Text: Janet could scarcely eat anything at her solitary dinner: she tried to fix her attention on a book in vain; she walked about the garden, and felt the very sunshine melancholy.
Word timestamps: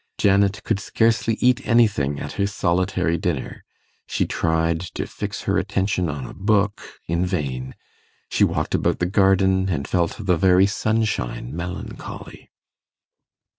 Janet 0.17 0.63
could 0.63 0.79
scarcely 0.79 1.35
eat 1.41 1.61
anything 1.63 2.19
at 2.19 2.31
her 2.31 2.47
solitary 2.47 3.19
dinner: 3.19 3.63
she 4.07 4.25
tried 4.25 4.79
to 4.97 5.05
fix 5.05 5.43
her 5.43 5.59
attention 5.59 6.09
on 6.09 6.25
a 6.25 6.33
book 6.33 6.81
in 7.05 7.23
vain; 7.23 7.75
she 8.27 8.43
walked 8.43 8.73
about 8.73 8.97
the 8.97 9.05
garden, 9.05 9.69
and 9.69 9.87
felt 9.87 10.15
the 10.19 10.37
very 10.37 10.65
sunshine 10.65 11.55
melancholy. 11.55 12.49